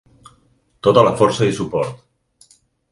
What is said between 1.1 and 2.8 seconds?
força i suport.